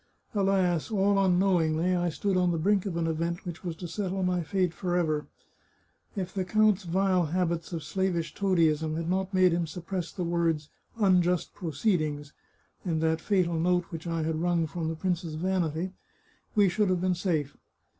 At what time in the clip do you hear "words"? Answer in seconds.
10.23-10.69